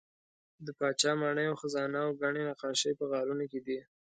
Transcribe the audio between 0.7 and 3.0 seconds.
پاچا ماڼۍ او خزانه او ګڼې نقاشۍ